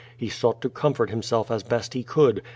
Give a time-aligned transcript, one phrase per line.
[0.17, 2.41] He sought to comfort himself as best he could.